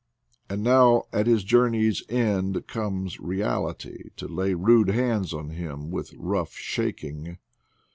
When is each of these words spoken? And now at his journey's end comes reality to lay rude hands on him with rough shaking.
And 0.49 0.63
now 0.63 1.03
at 1.13 1.27
his 1.27 1.43
journey's 1.43 2.01
end 2.09 2.65
comes 2.65 3.19
reality 3.19 4.09
to 4.15 4.27
lay 4.27 4.55
rude 4.55 4.87
hands 4.89 5.31
on 5.31 5.51
him 5.51 5.91
with 5.91 6.15
rough 6.15 6.53
shaking. 6.55 7.37